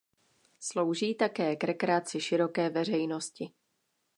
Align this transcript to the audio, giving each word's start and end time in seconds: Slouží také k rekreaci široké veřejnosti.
Slouží 0.59 1.15
také 1.15 1.55
k 1.55 1.63
rekreaci 1.63 2.21
široké 2.21 2.69
veřejnosti. 2.69 3.51